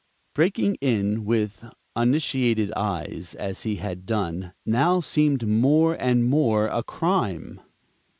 Breaking 0.33 0.77
in 0.81 1.25
with 1.25 1.63
uninitiated 1.95 2.71
eyes, 2.75 3.35
as 3.37 3.61
he 3.61 3.75
had 3.75 4.07
done, 4.07 4.51
now 4.65 4.99
seemed 4.99 5.47
more 5.47 5.93
and 5.93 6.25
more 6.25 6.65
a 6.69 6.81
crime. 6.81 7.61